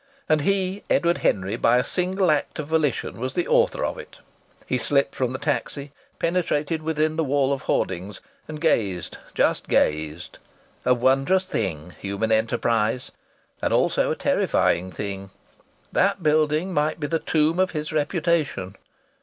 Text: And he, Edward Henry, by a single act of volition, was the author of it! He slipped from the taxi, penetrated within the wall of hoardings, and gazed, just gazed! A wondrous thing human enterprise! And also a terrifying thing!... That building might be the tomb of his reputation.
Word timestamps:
And 0.27 0.41
he, 0.41 0.83
Edward 0.89 1.19
Henry, 1.19 1.55
by 1.57 1.77
a 1.77 1.83
single 1.83 2.31
act 2.31 2.57
of 2.57 2.69
volition, 2.69 3.19
was 3.19 3.33
the 3.33 3.47
author 3.47 3.85
of 3.85 3.99
it! 3.99 4.17
He 4.65 4.79
slipped 4.79 5.13
from 5.13 5.31
the 5.31 5.37
taxi, 5.37 5.91
penetrated 6.17 6.81
within 6.81 7.17
the 7.17 7.23
wall 7.23 7.53
of 7.53 7.61
hoardings, 7.61 8.19
and 8.47 8.59
gazed, 8.59 9.17
just 9.35 9.67
gazed! 9.67 10.39
A 10.85 10.95
wondrous 10.95 11.45
thing 11.45 11.93
human 11.99 12.31
enterprise! 12.31 13.11
And 13.61 13.71
also 13.71 14.09
a 14.09 14.15
terrifying 14.15 14.91
thing!... 14.91 15.29
That 15.91 16.23
building 16.23 16.73
might 16.73 16.99
be 16.99 17.05
the 17.05 17.19
tomb 17.19 17.59
of 17.59 17.69
his 17.69 17.93
reputation. 17.93 18.77